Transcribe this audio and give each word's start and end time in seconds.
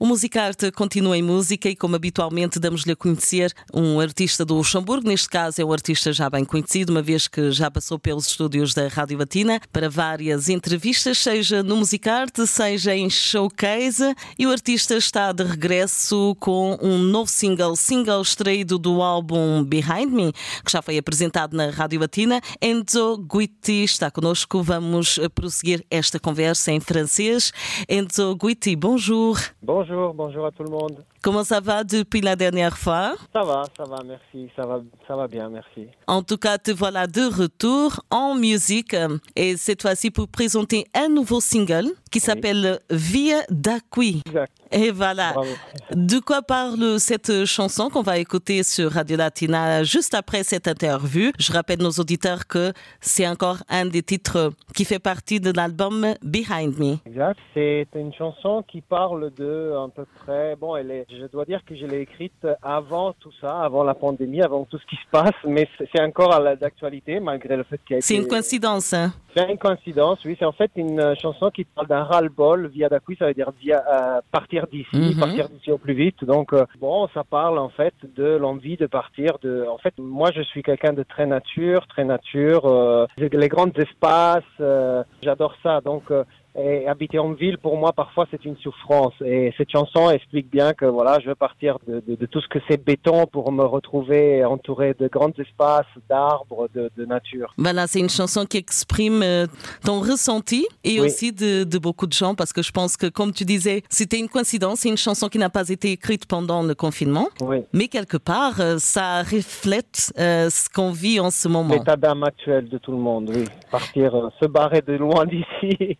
O 0.00 0.06
Musicarte 0.06 0.70
continua 0.70 1.18
em 1.18 1.22
música 1.22 1.68
e, 1.68 1.74
como 1.74 1.96
habitualmente, 1.96 2.60
damos-lhe 2.60 2.92
a 2.92 2.96
conhecer 2.96 3.52
um 3.74 3.98
artista 3.98 4.44
do 4.44 4.54
Luxemburgo. 4.54 5.08
Neste 5.08 5.28
caso, 5.28 5.60
é 5.60 5.64
um 5.64 5.72
artista 5.72 6.12
já 6.12 6.30
bem 6.30 6.44
conhecido, 6.44 6.90
uma 6.90 7.02
vez 7.02 7.26
que 7.26 7.50
já 7.50 7.68
passou 7.68 7.98
pelos 7.98 8.28
estúdios 8.28 8.72
da 8.74 8.86
Rádio 8.86 9.18
Latina 9.18 9.60
para 9.72 9.90
várias 9.90 10.48
entrevistas, 10.48 11.18
seja 11.18 11.64
no 11.64 11.78
Musicarte, 11.78 12.46
seja 12.46 12.94
em 12.94 13.10
showcase. 13.10 14.14
E 14.38 14.46
o 14.46 14.52
artista 14.52 14.94
está 14.94 15.32
de 15.32 15.42
regresso 15.42 16.36
com 16.38 16.78
um 16.80 16.98
novo 16.98 17.28
single, 17.28 17.74
single 17.74 18.22
extraído 18.22 18.78
do 18.78 19.02
álbum 19.02 19.64
Behind 19.64 20.12
Me, 20.12 20.32
que 20.64 20.70
já 20.70 20.80
foi 20.80 20.96
apresentado 20.96 21.56
na 21.56 21.70
Rádio 21.70 21.98
Latina. 21.98 22.40
Enzo 22.62 23.18
Guitti 23.18 23.82
está 23.82 24.12
connosco. 24.12 24.62
Vamos 24.62 25.18
prosseguir 25.34 25.84
esta 25.90 26.20
conversa 26.20 26.70
em 26.70 26.78
francês. 26.78 27.52
Enzo 27.88 28.36
Guitti, 28.36 28.76
bonjour. 28.76 29.36
Bonjour. 29.60 29.87
Bonjour, 29.90 30.44
à 30.44 30.50
tout 30.50 30.64
le 30.64 30.70
monde. 30.70 31.02
Comment 31.22 31.42
ça 31.42 31.60
va 31.60 31.82
depuis 31.82 32.20
la 32.20 32.36
dernière 32.36 32.78
fois? 32.78 33.14
Ça 33.32 33.42
va, 33.42 33.64
ça 33.76 33.84
va, 33.84 33.98
merci, 34.04 34.50
ça 34.54 34.64
va, 34.66 34.80
ça 35.06 35.16
va 35.16 35.26
bien, 35.26 35.48
merci. 35.48 35.88
En 36.06 36.22
tout 36.22 36.36
cas, 36.36 36.58
te 36.58 36.70
voilà 36.70 37.06
de 37.08 37.22
retour 37.22 38.00
en 38.10 38.36
musique 38.36 38.94
et 39.34 39.56
cette 39.56 39.82
fois-ci 39.82 40.10
pour 40.10 40.28
présenter 40.28 40.86
un 40.94 41.08
nouveau 41.08 41.40
single 41.40 41.86
qui 42.12 42.20
s'appelle 42.20 42.78
Via 42.88 43.40
d'Aqui. 43.50 44.22
Exact. 44.26 44.52
Et 44.70 44.90
voilà. 44.90 45.32
Bravo. 45.32 45.50
De 45.92 46.18
quoi 46.20 46.42
parle 46.42 47.00
cette 47.00 47.44
chanson 47.46 47.88
qu'on 47.90 48.02
va 48.02 48.18
écouter 48.18 48.62
sur 48.62 48.92
Radio 48.92 49.16
Latina 49.16 49.82
juste 49.82 50.14
après 50.14 50.42
cette 50.42 50.68
interview? 50.68 51.32
Je 51.38 51.52
rappelle 51.52 51.80
nos 51.80 51.90
auditeurs 51.90 52.46
que 52.46 52.72
c'est 53.00 53.26
encore 53.26 53.58
un 53.68 53.86
des 53.86 54.02
titres 54.02 54.52
qui 54.74 54.84
fait 54.84 54.98
partie 54.98 55.40
de 55.40 55.50
l'album 55.50 56.14
Behind 56.22 56.78
Me. 56.78 56.96
Exact. 57.06 57.38
C'est 57.54 57.88
une 57.94 58.12
chanson 58.14 58.62
qui 58.70 58.82
parle 58.82 59.32
de 59.34 59.72
à 59.74 59.88
peu 59.88 60.04
près. 60.24 60.54
Bon, 60.56 60.76
elle 60.76 60.90
est. 60.90 61.06
Je 61.10 61.24
dois 61.32 61.46
dire 61.46 61.64
que 61.64 61.74
je 61.74 61.86
l'ai 61.86 62.00
écrite 62.02 62.46
avant 62.62 63.14
tout 63.14 63.30
ça, 63.40 63.62
avant 63.62 63.82
la 63.82 63.94
pandémie, 63.94 64.42
avant 64.42 64.64
tout 64.64 64.76
ce 64.78 64.84
qui 64.84 64.96
se 64.96 65.08
passe, 65.10 65.32
mais 65.46 65.66
c'est 65.90 66.02
encore 66.02 66.38
d'actualité 66.60 67.18
malgré 67.18 67.56
le 67.56 67.62
fait 67.62 67.80
qu'elle 67.86 68.02
C'est 68.02 68.14
été- 68.14 68.22
une 68.24 68.28
coïncidence. 68.28 68.92
hein 68.92 69.12
C'est 69.34 69.50
une 69.50 69.56
coïncidence, 69.56 70.22
oui. 70.26 70.36
C'est 70.38 70.44
en 70.44 70.52
fait 70.52 70.70
une 70.76 71.00
euh, 71.00 71.14
chanson 71.14 71.50
qui 71.50 71.64
parle 71.64 71.86
d'un 71.86 72.02
ras-le-bol 72.04 72.66
via 72.68 72.90
d'acui, 72.90 73.16
ça 73.18 73.26
veut 73.26 73.32
dire 73.32 73.50
via 73.58 73.82
euh, 73.90 74.20
partir 74.30 74.66
d'ici, 74.66 74.86
Mhm. 75.14 75.18
partir 75.18 75.48
d'ici 75.48 75.72
au 75.72 75.78
plus 75.78 75.94
vite. 75.94 76.22
Donc 76.24 76.52
euh, 76.52 76.66
bon, 76.78 77.08
ça 77.14 77.24
parle 77.24 77.58
en 77.58 77.70
fait 77.70 77.94
de 78.14 78.36
l'envie 78.36 78.76
de 78.76 78.86
partir. 78.86 79.38
De, 79.40 79.64
en 79.66 79.78
fait, 79.78 79.94
moi 79.98 80.30
je 80.34 80.42
suis 80.42 80.62
quelqu'un 80.62 80.92
de 80.92 81.04
très 81.04 81.24
nature, 81.24 81.86
très 81.86 82.04
nature. 82.04 82.66
euh, 82.66 83.06
les 83.16 83.48
grands 83.48 83.70
espaces, 83.76 84.42
euh, 84.60 85.02
j'adore 85.22 85.54
ça. 85.62 85.80
Donc 85.80 86.10
euh, 86.10 86.24
et 86.58 86.86
habiter 86.88 87.18
en 87.18 87.32
ville, 87.32 87.58
pour 87.58 87.76
moi, 87.76 87.92
parfois, 87.92 88.26
c'est 88.30 88.44
une 88.44 88.56
souffrance. 88.58 89.14
Et 89.24 89.52
cette 89.56 89.70
chanson 89.70 90.10
explique 90.10 90.50
bien 90.50 90.72
que 90.72 90.84
voilà, 90.84 91.18
je 91.20 91.28
veux 91.28 91.34
partir 91.34 91.78
de, 91.86 92.02
de- 92.06 92.16
de 92.16 92.26
tout 92.26 92.40
ce 92.40 92.48
que 92.48 92.58
c'est 92.68 92.82
béton 92.84 93.26
pour 93.26 93.52
me 93.52 93.64
retrouver 93.64 94.44
entouré 94.44 94.94
de 94.98 95.08
grands 95.08 95.30
espaces, 95.38 95.86
d'arbres, 96.08 96.68
de, 96.74 96.90
de 96.96 97.04
nature. 97.04 97.54
Voilà, 97.58 97.86
c'est 97.86 98.00
une 98.00 98.08
chanson 98.10 98.44
qui 98.44 98.56
exprime 98.58 99.22
euh, 99.22 99.46
ton 99.84 100.00
ressenti 100.00 100.66
et 100.84 101.00
Oui. 101.00 101.06
aussi 101.06 101.32
de, 101.32 101.64
beaucoup 101.78 102.06
de 102.06 102.12
gens 102.12 102.34
parce 102.34 102.52
que 102.52 102.62
je 102.62 102.72
pense 102.72 102.96
que, 102.96 103.06
comme 103.06 103.32
tu 103.32 103.44
disais, 103.44 103.82
c'était 103.88 104.18
une 104.18 104.28
coïncidence. 104.28 104.80
C'est 104.80 104.88
une 104.88 104.96
chanson 104.96 105.28
qui 105.28 105.38
n'a 105.38 105.50
pas 105.50 105.68
été 105.68 105.92
écrite 105.92 106.26
pendant 106.26 106.62
le 106.62 106.74
confinement, 106.74 107.28
Oui. 107.40 107.58
mais 107.72 107.88
quelque 107.88 108.16
part, 108.16 108.60
euh, 108.60 108.76
ça 108.78 109.22
reflète 109.22 110.12
euh, 110.18 110.50
ce 110.50 110.68
qu'on 110.68 110.90
vit 110.92 111.20
en 111.20 111.30
ce 111.30 111.46
moment. 111.48 111.74
L'état 111.74 111.96
d'âme 111.96 112.24
actuel 112.24 112.68
de 112.68 112.78
tout 112.78 112.92
le 112.92 112.98
monde, 112.98 113.30
oui. 113.34 113.44
Partir, 113.70 114.14
euh, 114.14 114.28
se 114.40 114.46
barrer 114.46 114.82
de 114.82 114.94
loin 114.94 115.24
d'ici. 115.32 115.96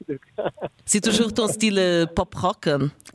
C'est 0.84 1.00
toujours 1.00 1.32
ton 1.32 1.48
style 1.48 1.78
euh, 1.78 2.06
pop 2.06 2.34
rock. 2.34 2.68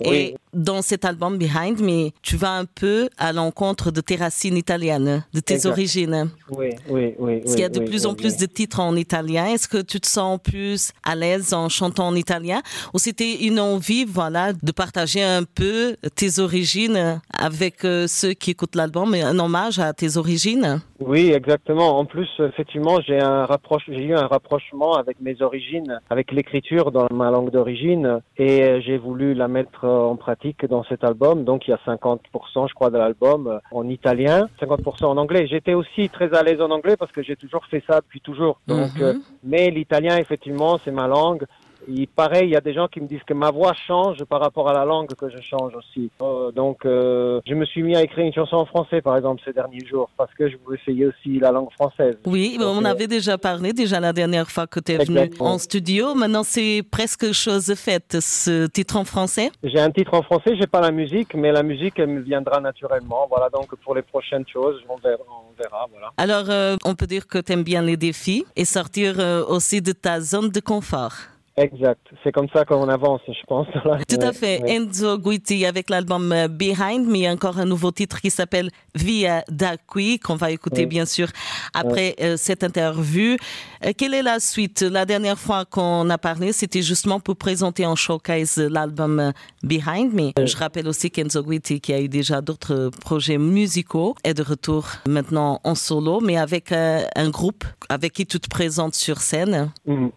Oui. 0.05 0.15
Et 0.15 0.35
dans 0.53 0.81
cet 0.81 1.05
album 1.05 1.37
Behind 1.37 1.79
Me, 1.79 2.09
tu 2.21 2.35
vas 2.35 2.51
un 2.51 2.65
peu 2.65 3.09
à 3.17 3.33
l'encontre 3.33 3.89
de 3.91 4.01
tes 4.01 4.15
racines 4.15 4.57
italiennes, 4.57 5.23
de 5.33 5.39
tes 5.39 5.55
Exact. 5.55 5.71
origines. 5.71 6.29
oui, 6.51 6.69
oui, 6.89 7.13
oui. 7.17 7.39
Parce 7.41 7.53
qu'il 7.53 7.61
y 7.61 7.65
a 7.65 7.69
de 7.69 7.79
plus 7.79 8.05
en 8.05 8.13
plus 8.13 8.37
de 8.37 8.45
titres 8.45 8.79
en 8.79 8.95
italien? 8.95 9.47
Est-ce 9.47 9.67
que 9.67 9.81
tu 9.81 9.99
te 9.99 10.07
sens 10.07 10.39
plus 10.43 10.91
à 11.03 11.15
l'aise 11.15 11.53
en 11.53 11.69
chantant 11.69 12.07
en 12.07 12.15
italien? 12.15 12.61
Ou 12.93 12.99
c'était 12.99 13.43
une 13.45 13.59
envie, 13.59 14.05
voilà, 14.05 14.53
de 14.53 14.71
partager 14.71 15.23
un 15.23 15.43
peu 15.43 15.95
tes 16.15 16.39
origines 16.39 17.19
avec 17.33 17.83
euh, 17.85 18.07
ceux 18.07 18.33
qui 18.33 18.51
écoutent 18.51 18.75
l'album, 18.75 19.13
un 19.15 19.39
hommage 19.39 19.79
à 19.79 19.93
tes 19.93 20.17
origines? 20.17 20.81
Oui, 21.05 21.31
exactement. 21.33 21.99
En 21.99 22.05
plus, 22.05 22.29
effectivement, 22.39 22.99
j'ai 23.01 23.19
un 23.19 23.45
rapproche, 23.45 23.83
j'ai 23.87 24.03
eu 24.03 24.15
un 24.15 24.27
rapprochement 24.27 24.93
avec 24.95 25.19
mes 25.19 25.41
origines, 25.41 25.99
avec 26.09 26.31
l'écriture 26.31 26.91
dans 26.91 27.07
ma 27.11 27.29
langue 27.29 27.51
d'origine, 27.51 28.19
et 28.37 28.81
j'ai 28.81 28.97
voulu 28.97 29.33
la 29.33 29.47
mettre 29.47 29.85
en 29.85 30.15
pratique 30.15 30.65
dans 30.65 30.83
cet 30.85 31.03
album. 31.03 31.43
Donc, 31.43 31.67
il 31.67 31.71
y 31.71 31.73
a 31.73 31.79
50%, 31.85 32.67
je 32.69 32.73
crois, 32.73 32.89
de 32.89 32.97
l'album 32.97 33.59
en 33.71 33.87
italien, 33.89 34.47
50% 34.61 35.05
en 35.05 35.17
anglais. 35.17 35.47
J'étais 35.47 35.73
aussi 35.73 36.09
très 36.09 36.33
à 36.33 36.41
l'aise 36.43 36.61
en 36.61 36.71
anglais 36.71 36.95
parce 36.97 37.11
que 37.11 37.21
j'ai 37.21 37.35
toujours 37.35 37.65
fait 37.65 37.83
ça 37.87 37.99
depuis 37.99 38.21
toujours. 38.21 38.61
Donc, 38.67 38.95
Mhm. 38.95 39.03
euh, 39.03 39.13
mais 39.43 39.69
l'italien, 39.71 40.17
effectivement, 40.17 40.79
c'est 40.85 40.91
ma 40.91 41.07
langue. 41.07 41.45
Et 41.87 42.07
pareil, 42.07 42.45
il 42.45 42.51
y 42.51 42.55
a 42.55 42.61
des 42.61 42.73
gens 42.73 42.87
qui 42.87 43.01
me 43.01 43.07
disent 43.07 43.23
que 43.25 43.33
ma 43.33 43.51
voix 43.51 43.73
change 43.87 44.23
par 44.25 44.39
rapport 44.41 44.69
à 44.69 44.73
la 44.73 44.85
langue 44.85 45.13
que 45.15 45.29
je 45.29 45.41
change 45.41 45.73
aussi. 45.75 46.09
Euh, 46.21 46.51
donc, 46.51 46.85
euh, 46.85 47.41
je 47.45 47.53
me 47.53 47.65
suis 47.65 47.83
mis 47.83 47.95
à 47.95 48.03
écrire 48.03 48.25
une 48.25 48.33
chanson 48.33 48.57
en 48.57 48.65
français, 48.65 49.01
par 49.01 49.17
exemple, 49.17 49.41
ces 49.45 49.53
derniers 49.53 49.85
jours, 49.85 50.09
parce 50.17 50.33
que 50.33 50.49
je 50.49 50.55
voulais 50.63 50.79
essayer 50.81 51.07
aussi 51.07 51.39
la 51.39 51.51
langue 51.51 51.71
française. 51.71 52.17
Oui, 52.25 52.57
Donc, 52.59 52.77
on 52.77 52.85
euh, 52.85 52.89
avait 52.89 53.07
déjà 53.07 53.37
parlé, 53.37 53.73
déjà 53.73 53.99
la 53.99 54.13
dernière 54.13 54.49
fois 54.49 54.67
que 54.67 54.79
tu 54.79 54.93
es 54.93 55.03
venu 55.03 55.29
en 55.39 55.57
studio. 55.57 56.15
Maintenant, 56.15 56.43
c'est 56.43 56.83
presque 56.89 57.31
chose 57.31 57.73
faite, 57.75 58.17
ce 58.19 58.67
titre 58.67 58.97
en 58.97 59.03
français. 59.03 59.51
J'ai 59.63 59.79
un 59.79 59.91
titre 59.91 60.13
en 60.13 60.21
français, 60.21 60.55
j'ai 60.59 60.67
pas 60.67 60.81
la 60.81 60.91
musique, 60.91 61.33
mais 61.35 61.51
la 61.51 61.63
musique, 61.63 61.99
elle 61.99 62.07
me 62.07 62.21
viendra 62.21 62.59
naturellement. 62.59 63.27
Voilà, 63.29 63.49
donc 63.49 63.75
pour 63.83 63.95
les 63.95 64.01
prochaines 64.01 64.47
choses, 64.47 64.81
on 64.87 64.95
verra, 64.97 65.23
on 65.29 65.61
verra 65.61 65.87
voilà. 65.91 66.11
Alors, 66.17 66.49
euh, 66.49 66.75
on 66.85 66.95
peut 66.95 67.07
dire 67.07 67.27
que 67.27 67.39
tu 67.39 67.51
aimes 67.53 67.63
bien 67.63 67.81
les 67.81 67.97
défis 67.97 68.45
et 68.55 68.65
sortir 68.65 69.15
aussi 69.47 69.81
de 69.81 69.91
ta 69.91 70.21
zone 70.21 70.49
de 70.49 70.59
confort. 70.59 71.13
Exact. 71.55 72.01
C'est 72.23 72.31
comme 72.31 72.47
ça 72.51 72.65
qu'on 72.65 72.89
avance, 72.89 73.21
je 73.27 73.45
pense. 73.47 73.67
Tout 74.09 74.21
à 74.21 74.33
fait. 74.33 74.61
Enzo 74.65 75.19
Guitti 75.19 75.67
avec 75.67 75.91
l'album 75.91 76.31
euh, 76.31 76.47
Behind, 76.47 77.05
mais 77.07 77.19
il 77.19 77.21
y 77.21 77.27
a 77.27 77.31
encore 77.31 77.59
un 77.59 77.65
nouveau 77.65 77.91
titre 77.91 78.19
qui 78.21 78.31
s'appelle 78.31 78.71
Via 78.95 79.43
d'Aqui, 79.49 80.17
qu'on 80.17 80.35
va 80.35 80.49
écouter 80.49 80.81
Oui. 80.81 80.87
bien 80.87 81.05
sûr 81.05 81.27
après 81.75 82.15
euh, 82.21 82.37
cette 82.37 82.63
interview. 82.63 83.37
Euh, 83.85 83.91
quelle 83.95 84.15
est 84.15 84.23
la 84.23 84.39
suite? 84.39 84.81
La 84.81 85.05
dernière 85.05 85.37
fois 85.37 85.65
qu'on 85.65 86.09
a 86.09 86.17
parlé, 86.17 86.53
c'était 86.53 86.81
justement 86.81 87.19
pour 87.19 87.35
présenter 87.35 87.85
en 87.85 87.95
showcase 87.95 88.57
l'album 88.57 89.31
Behind 89.61 90.11
Me. 90.11 90.31
Je 90.43 90.57
rappelle 90.57 90.87
aussi 90.87 91.11
qu'Enzo 91.11 91.43
Guitti, 91.43 91.79
qui 91.79 91.93
a 91.93 92.01
eu 92.01 92.09
déjà 92.09 92.41
d'autres 92.41 92.89
projets 93.01 93.37
musicaux, 93.37 94.15
est 94.23 94.33
de 94.33 94.41
retour 94.43 94.87
maintenant 95.07 95.59
en 95.63 95.75
solo, 95.75 96.19
mais 96.19 96.37
avec 96.37 96.71
un 96.71 97.29
groupe 97.29 97.63
avec 97.89 98.13
qui 98.13 98.25
tu 98.25 98.39
te 98.39 98.49
présentes 98.49 98.95
sur 98.95 99.21
scène. 99.21 99.71
Mhm. 99.85 100.11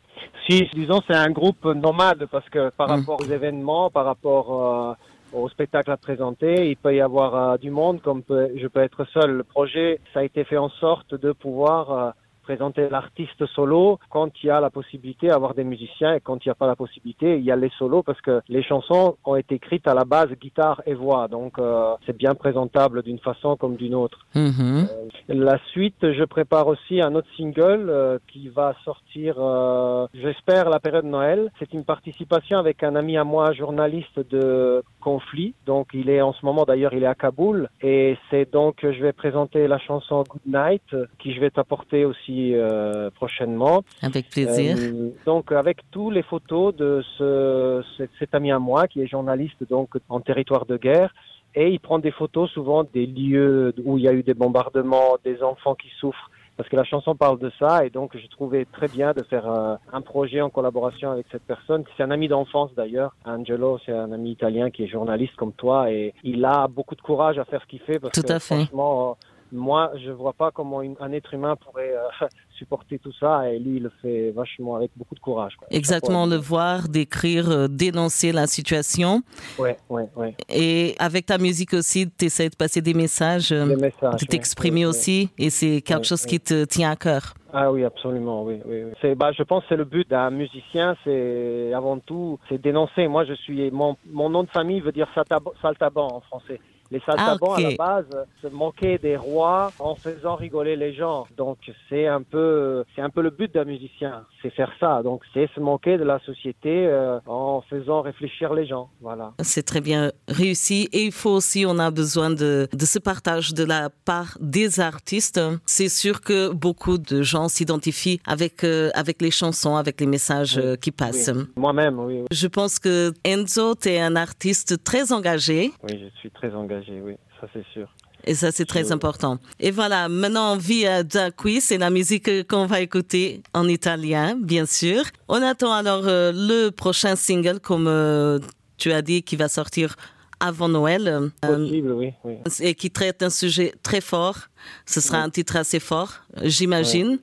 Si, 0.49 0.69
disons, 0.75 1.01
c'est 1.09 1.15
un 1.17 1.31
groupe 1.31 1.65
nomade 1.65 2.27
parce 2.31 2.49
que 2.51 2.71
par 2.71 2.89
Mm. 2.89 2.91
rapport 3.01 3.21
aux 3.21 3.25
événements, 3.27 3.91
par 3.91 4.05
rapport 4.05 4.47
euh, 4.53 4.95
au 5.33 5.49
spectacle 5.49 5.91
à 5.91 5.97
présenter, 5.97 6.71
il 6.71 6.77
peut 6.77 6.95
y 6.95 7.01
avoir 7.01 7.35
euh, 7.35 7.57
du 7.57 7.71
monde 7.71 8.01
comme 8.01 8.23
peut- 8.23 8.51
je 8.57 8.67
peux 8.69 8.81
être 8.81 9.05
seul. 9.13 9.31
Le 9.39 9.43
projet, 9.45 10.01
ça 10.15 10.21
a 10.21 10.23
été 10.23 10.45
fait 10.45 10.57
en 10.57 10.69
sorte 10.69 11.15
de 11.15 11.33
pouvoir 11.33 11.91
euh, 11.91 12.11
présenter 12.47 12.89
l'artiste 12.89 13.45
solo 13.57 13.99
quand 14.09 14.31
il 14.41 14.47
y 14.47 14.51
a 14.51 14.61
la 14.61 14.71
possibilité 14.71 15.27
d'avoir 15.27 15.55
des 15.55 15.65
musiciens 15.65 16.15
et 16.15 16.21
quand 16.21 16.37
il 16.45 16.49
n'y 16.49 16.53
a 16.53 16.61
pas 16.63 16.69
la 16.75 16.77
possibilité, 16.77 17.39
il 17.39 17.45
y 17.45 17.51
a 17.51 17.57
les 17.57 17.73
solos 17.79 18.05
parce 18.05 18.21
que 18.21 18.41
les 18.49 18.63
chansons 18.63 19.17
ont 19.25 19.37
été 19.43 19.57
écrites 19.57 19.89
à 19.89 19.95
la 19.95 20.05
base 20.05 20.31
guitare 20.45 20.81
et 20.87 20.95
voix. 20.95 21.27
Donc 21.27 21.59
euh, 21.59 21.95
c'est 22.05 22.17
bien 22.17 22.35
présentable 22.35 23.03
d'une 23.03 23.19
façon 23.19 23.57
comme 23.57 23.75
d'une 23.83 23.97
autre. 23.97 24.19
Mhm. 24.35 24.87
La 25.29 25.59
suite, 25.73 26.03
je 26.19 26.25
prépare 26.25 26.69
aussi 26.69 27.01
un 27.01 27.15
autre 27.17 27.29
single 27.37 27.87
euh, 27.89 28.19
qui 28.31 28.49
va 28.49 28.75
sortir, 28.85 29.35
euh, 29.39 30.07
j'espère, 30.15 30.71
la 30.71 30.79
période 30.79 31.05
de 31.05 31.11
Noël. 31.11 31.51
C'est 31.59 31.73
une 31.73 31.85
participation 31.85 32.59
avec 32.59 32.85
un 32.85 32.95
ami 32.95 33.17
à 33.17 33.25
moi, 33.25 33.53
journaliste 33.53 34.19
de 34.31 34.85
conflit. 35.07 35.55
Donc, 35.67 35.87
il 35.95 36.11
est 36.11 36.21
en 36.21 36.33
ce 36.33 36.45
moment, 36.45 36.65
d'ailleurs, 36.65 36.93
il 36.93 37.05
est 37.05 37.13
à 37.15 37.15
Kaboul. 37.15 37.69
Et 37.81 38.17
c'est 38.29 38.51
donc, 38.53 38.75
je 38.83 39.01
vais 39.05 39.13
présenter 39.13 39.69
la 39.69 39.79
chanson 39.79 40.25
Good 40.29 40.49
Night, 40.61 40.89
qui 41.21 41.33
je 41.33 41.39
vais 41.41 41.51
t'apporter 41.51 42.05
aussi 42.05 42.39
euh, 42.55 43.09
prochainement. 43.21 43.85
Avec 44.03 44.25
plaisir. 44.31 44.75
Euh, 44.77 45.11
donc 45.25 45.53
avec 45.53 45.79
tous 45.93 46.11
les 46.11 46.25
photos 46.33 46.75
de 46.75 47.05
ce, 47.17 47.85
cet, 47.97 48.11
cet 48.19 48.35
ami 48.35 48.51
à 48.51 48.59
moi 48.59 48.89
qui 48.89 49.01
est 49.03 49.07
journaliste 49.07 49.63
donc 49.71 49.89
en 50.09 50.21
territoire 50.21 50.67
de 50.67 50.77
guerre 50.77 51.15
et 51.55 51.69
il 51.75 51.81
prend 51.81 51.99
des 51.99 52.11
photos 52.11 52.51
souvent 52.51 52.83
des 52.99 53.07
lieux 53.07 53.75
où 53.85 53.99
il 53.99 54.05
y 54.05 54.09
a 54.09 54.13
eu 54.13 54.25
des 54.31 54.35
bombardements, 54.35 55.13
des 55.25 55.43
enfants 55.43 55.75
qui 55.75 55.91
souffrent 56.01 56.31
parce 56.57 56.69
que 56.69 56.77
la 56.77 56.85
chanson 56.85 57.15
parle 57.15 57.39
de 57.39 57.51
ça 57.59 57.85
et 57.85 57.91
donc 57.91 58.17
je 58.17 58.27
trouvais 58.29 58.65
très 58.65 58.89
bien 58.89 59.13
de 59.13 59.23
faire 59.23 59.51
euh, 59.51 59.77
un 59.93 60.01
projet 60.01 60.41
en 60.41 60.51
collaboration 60.51 61.11
avec 61.11 61.27
cette 61.31 61.43
personne. 61.43 61.85
C'est 61.97 62.03
un 62.03 62.11
ami 62.11 62.29
d'enfance 62.29 62.71
d'ailleurs. 62.75 63.15
Angelo, 63.25 63.79
c'est 63.85 63.93
un 63.93 64.13
ami 64.13 64.33
italien 64.33 64.71
qui 64.71 64.85
est 64.85 64.89
journaliste 64.89 65.37
comme 65.37 65.53
toi 65.53 65.91
et 65.91 66.15
il 66.25 66.45
a 66.45 66.67
beaucoup 66.69 66.95
de 66.95 67.03
courage 67.03 67.39
à 67.39 67.45
faire 67.45 67.61
ce 67.63 67.67
qu'il 67.67 67.81
fait 67.81 67.99
parce 67.99 68.13
Tout 68.13 68.23
que 68.23 68.33
à 68.33 68.41
fait. 68.41 68.55
franchement, 68.57 69.17
moi, 69.53 69.93
je 70.05 70.11
vois 70.11 70.33
pas 70.33 70.51
comment 70.51 70.83
une- 70.83 70.97
un 71.01 71.13
être 71.13 71.33
humain 71.35 71.57
pourrait 71.57 71.93
euh, 71.97 72.03
supporter 72.59 72.99
tout 72.99 73.13
ça 73.21 73.49
et 73.51 73.59
lui, 73.59 73.77
il 73.77 73.83
le 73.83 73.93
fait 74.03 74.31
vachement 74.31 74.77
avec 74.77 74.91
beaucoup 74.97 75.15
de 75.15 75.21
courage. 75.21 75.55
Quoi. 75.57 75.69
Exactement, 75.71 76.27
le 76.27 76.37
voir, 76.37 76.89
décrire, 76.89 77.51
euh, 77.51 77.69
dénoncer 77.69 78.33
la 78.33 78.47
situation. 78.47 79.23
Ouais, 79.59 79.77
ouais, 79.91 80.09
ouais. 80.17 80.35
Et 80.49 80.95
avec 80.99 81.27
ta 81.27 81.39
musique 81.39 81.75
aussi, 81.75 82.11
tu 82.11 82.25
essaies 82.27 82.49
de 82.49 82.57
passer 82.57 82.81
des 82.81 82.95
messages, 82.95 83.53
euh, 83.53 83.77
messages. 83.77 84.21
de 84.21 84.27
t'exprimer 84.27 84.81
ouais, 84.81 84.85
ouais. 84.85 84.91
aussi. 84.91 85.31
Et 85.39 85.51
c'est 85.51 85.81
quelque 85.83 85.99
Ouais, 85.99 86.05
chose 86.05 86.25
qui 86.27 86.41
te 86.41 86.65
tient 86.65 86.91
à 86.91 86.97
cœur. 86.97 87.35
Ah 87.53 87.71
oui, 87.73 87.85
absolument, 87.85 88.43
oui, 88.45 88.61
oui. 88.67 88.83
oui. 88.85 88.93
C'est, 89.01 89.15
bah, 89.15 89.31
je 89.33 89.43
pense 89.43 89.63
que 89.63 89.69
c'est 89.71 89.77
le 89.77 89.85
but 89.85 90.09
d'un 90.11 90.31
musicien, 90.31 90.95
c'est 91.05 91.73
avant 91.73 91.99
tout, 91.99 92.39
c'est 92.49 92.61
dénoncer. 92.61 93.07
Moi, 93.09 93.25
je 93.25 93.33
suis, 93.35 93.71
mon, 93.71 93.97
mon 94.11 94.29
nom 94.29 94.43
de 94.43 94.51
famille 94.51 94.81
veut 94.81 94.93
dire 94.93 95.09
saltab- 95.15 95.53
saltaban 95.63 96.07
en 96.17 96.21
français. 96.21 96.61
Les 96.91 97.01
saltabans, 97.01 97.55
Ah, 97.55 97.59
à 97.59 97.61
la 97.61 97.77
base, 97.77 98.27
se 98.43 98.49
moquaient 98.49 98.99
des 98.99 99.17
rois 99.17 99.73
en 99.79 99.95
faisant 99.95 100.37
rigoler 100.37 100.77
les 100.77 100.95
gens. 100.95 101.27
Donc, 101.37 101.59
c'est 101.89 102.07
un 102.07 102.23
peu, 102.23 102.85
c'est 102.95 103.03
un 103.03 103.11
peu 103.11 103.23
le 103.23 103.31
but 103.31 103.53
d'un 103.55 103.65
musicien, 103.65 104.25
c'est 104.43 104.51
faire 104.51 104.73
ça. 104.79 105.03
Donc, 105.03 105.23
c'est 105.33 105.49
se 105.55 105.61
moquer 105.61 105.99
de 105.99 106.05
la 106.05 106.19
société 106.21 106.87
euh, 106.87 107.19
en 107.27 107.63
faisant 107.69 108.03
réfléchir 108.03 108.55
les 108.55 108.67
gens. 108.67 108.89
Voilà. 109.01 109.33
C'est 109.41 109.65
très 109.65 109.81
bien 109.81 110.13
réussi. 110.29 110.89
Et 110.93 111.05
il 111.05 111.13
faut 111.13 111.31
aussi, 111.31 111.65
on 111.67 111.79
a 111.79 111.91
besoin 111.91 112.31
de, 112.31 112.69
de 112.73 112.85
ce 112.85 112.99
partage 112.99 113.55
de 113.55 113.65
la 113.65 113.91
part 114.05 114.37
des 114.41 114.81
artistes. 114.81 115.41
C'est 115.67 115.89
sûr 115.89 116.21
que 116.21 116.53
beaucoup 116.53 116.99
de 116.99 117.23
gens 117.23 117.49
s'identifient 117.49 118.21
avec, 118.27 118.65
euh, 118.65 118.91
avec 118.95 119.23
les 119.23 119.31
chansons, 119.31 119.77
avec 119.77 120.01
les 120.01 120.07
messages 120.07 120.59
euh, 120.59 120.77
qui 120.77 120.91
passent. 120.91 121.31
Oui. 121.35 121.45
Moi-même, 121.57 121.99
oui, 121.99 122.21
oui. 122.21 122.27
Je 122.31 122.47
pense 122.47 122.79
que 122.79 123.13
Enzo, 123.25 123.75
tu 123.75 123.89
es 123.89 124.01
un 124.01 124.17
artiste 124.17 124.85
très 124.85 125.13
engagé. 125.13 125.73
Oui, 125.83 125.99
je 126.01 126.19
suis 126.19 126.31
très 126.31 126.55
engagé, 126.55 126.76
oui, 126.89 127.17
ça 127.41 127.49
c'est 127.53 127.65
sûr. 127.73 127.89
Et 128.25 128.35
ça, 128.35 128.51
c'est 128.51 128.65
très 128.65 128.91
important. 128.91 129.39
Et 129.61 129.71
voilà, 129.71 130.09
maintenant, 130.09 130.57
Via 130.57 131.05
da 131.05 131.31
Qui, 131.31 131.61
c'est 131.61 131.79
la 131.79 131.91
musique 131.91 132.49
qu'on 132.49 132.67
va 132.67 132.81
écouter 132.81 133.43
en 133.55 133.69
italien, 133.69 134.37
bien 134.37 134.67
sûr. 134.67 135.05
On 135.29 135.41
attend 135.43 135.73
alors 135.73 136.09
euh, 136.09 136.33
le 136.33 136.71
prochain 136.71 137.15
single, 137.15 137.61
comme 137.61 137.87
euh, 137.87 138.41
tu 138.79 138.91
as 138.91 139.03
dit, 139.03 139.23
qui 139.23 139.37
va 139.37 139.49
sortir 139.49 139.95
avant 140.41 140.69
Noël 140.69 141.07
euh, 141.07 141.29
Possible, 141.41 141.93
oui, 141.93 142.13
oui. 142.25 142.35
et 142.61 142.75
qui 142.75 142.91
traite 142.91 143.23
un 143.23 143.31
sujet 143.31 143.73
très 143.83 144.01
fort. 144.01 144.39
Ce 144.87 145.01
sera 145.01 145.19
un 145.19 145.31
titre 145.31 145.57
assez 145.57 145.81
fort, 145.81 146.13
j'imagine. 146.43 147.19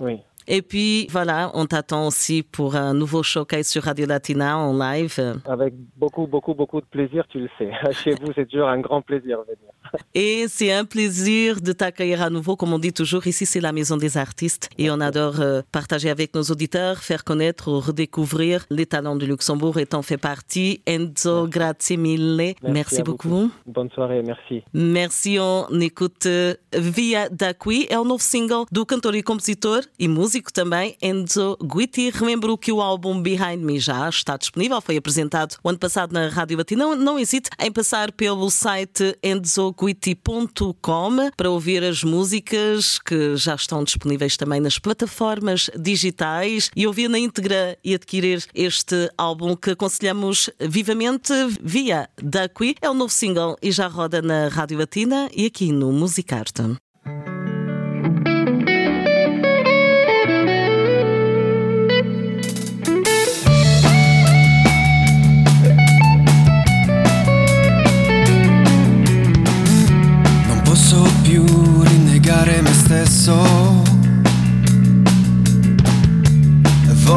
Oui. 0.00 0.18
Et 0.50 0.62
puis, 0.62 1.06
voilà, 1.10 1.50
on 1.52 1.66
t'attend 1.66 2.06
aussi 2.06 2.42
pour 2.42 2.74
un 2.74 2.94
nouveau 2.94 3.22
showcase 3.22 3.68
sur 3.68 3.82
Radio 3.82 4.06
Latina 4.06 4.56
en 4.56 4.72
live. 4.76 5.40
Avec 5.46 5.74
beaucoup, 5.96 6.26
beaucoup, 6.26 6.54
beaucoup 6.54 6.80
de 6.80 6.86
plaisir, 6.86 7.26
tu 7.28 7.40
le 7.40 7.48
sais. 7.58 7.70
Chez 7.92 8.12
vous, 8.12 8.32
c'est 8.34 8.48
toujours 8.48 8.68
un 8.68 8.80
grand 8.80 9.02
plaisir 9.02 9.40
de 9.40 9.44
venir. 9.44 9.72
Et 10.14 10.46
c'est 10.48 10.72
un 10.72 10.86
plaisir 10.86 11.60
de 11.60 11.72
t'accueillir 11.72 12.22
à 12.22 12.30
nouveau. 12.30 12.56
Comme 12.56 12.72
on 12.72 12.78
dit 12.78 12.94
toujours, 12.94 13.26
ici, 13.26 13.44
c'est 13.44 13.60
la 13.60 13.72
maison 13.72 13.98
des 13.98 14.16
artistes. 14.16 14.70
Et 14.78 14.90
on 14.90 15.00
adore 15.00 15.40
euh, 15.40 15.60
partager 15.70 16.08
avec 16.08 16.34
nos 16.34 16.42
auditeurs, 16.42 16.98
faire 16.98 17.24
connaître 17.24 17.70
ou 17.70 17.80
redécouvrir 17.80 18.64
les 18.70 18.86
talents 18.86 19.16
du 19.16 19.26
Luxembourg 19.26 19.78
et 19.78 19.86
t'en 19.86 20.02
fais 20.02 20.16
partie. 20.16 20.80
Enzo, 20.86 21.46
grazie 21.46 21.98
mille. 21.98 22.54
Merci, 22.62 23.02
beaucoup. 23.02 23.50
Bonne 23.66 23.90
soirée, 23.90 24.22
merci. 24.22 24.62
Merci, 24.72 25.38
on 25.38 25.80
écoute 25.80 26.26
euh, 26.26 26.54
Via 26.72 27.28
da 27.28 27.52
Qui, 27.52 27.86
é 27.90 27.98
o 27.98 28.04
novo 28.04 28.22
single 28.22 28.66
do 28.70 28.84
cantor 28.86 29.14
e 29.14 29.22
compositor 29.22 29.82
e 29.98 30.08
músico 30.08 30.37
também, 30.52 30.96
Enzo 31.02 31.56
Guiti. 31.62 32.10
Relembro 32.10 32.56
que 32.56 32.72
o 32.72 32.80
álbum 32.80 33.20
Behind 33.20 33.62
Me 33.62 33.78
já 33.78 34.08
está 34.08 34.36
disponível, 34.36 34.80
foi 34.80 34.96
apresentado 34.96 35.56
o 35.62 35.68
ano 35.68 35.78
passado 35.78 36.12
na 36.12 36.28
Rádio 36.28 36.56
Batina. 36.56 36.84
Não, 36.84 36.96
não 36.96 37.18
hesite 37.18 37.50
em 37.58 37.70
passar 37.70 38.12
pelo 38.12 38.50
site 38.50 39.18
enzoguiti.com 39.22 41.30
para 41.36 41.50
ouvir 41.50 41.82
as 41.82 42.04
músicas 42.04 42.98
que 42.98 43.36
já 43.36 43.54
estão 43.54 43.82
disponíveis 43.82 44.36
também 44.36 44.60
nas 44.60 44.78
plataformas 44.78 45.68
digitais 45.76 46.70
e 46.74 46.86
ouvir 46.86 47.08
na 47.08 47.18
íntegra 47.18 47.76
e 47.84 47.94
adquirir 47.94 48.44
este 48.54 49.10
álbum 49.18 49.56
que 49.56 49.70
aconselhamos 49.70 50.48
vivamente 50.60 51.32
via 51.60 52.08
da 52.22 52.48
Qui. 52.48 52.76
É 52.80 52.88
o 52.88 52.94
novo 52.94 53.12
single 53.12 53.56
e 53.62 53.70
já 53.70 53.88
roda 53.88 54.22
na 54.22 54.48
Rádio 54.48 54.78
Latina 54.78 55.28
e 55.34 55.46
aqui 55.46 55.72
no 55.72 55.92
Musicarte. 55.92 56.62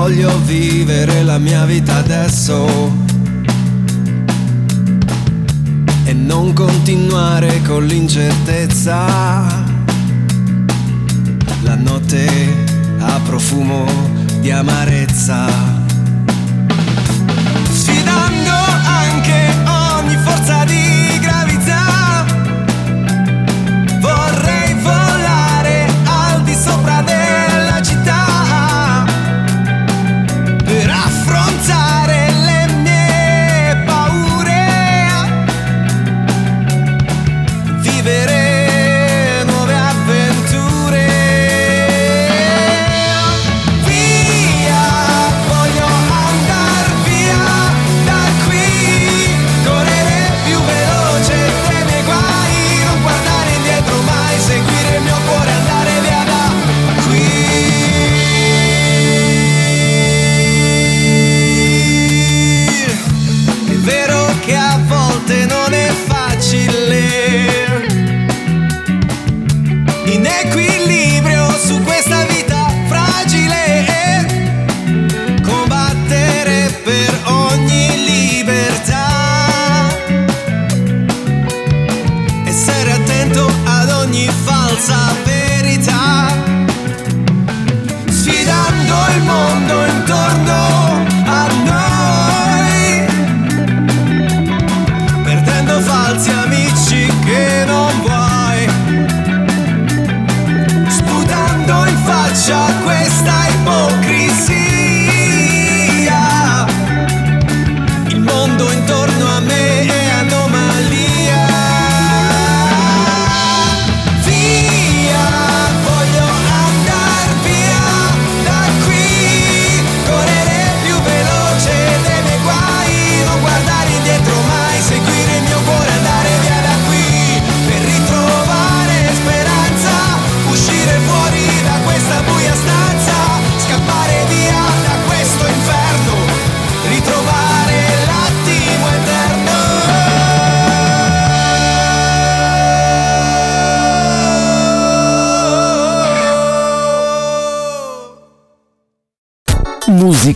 Voglio 0.01 0.36
vivere 0.45 1.21
la 1.21 1.38
mia 1.38 1.63
vita 1.63 1.98
adesso. 1.98 2.65
E 6.06 6.13
non 6.13 6.53
continuare 6.53 7.62
con 7.62 7.86
l'incertezza. 7.86 9.06
La 11.62 11.75
notte 11.75 12.27
ha 12.98 13.19
profumo 13.24 13.86
di 14.39 14.50
amarezza. 14.50 15.70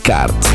Cart. 0.05 0.54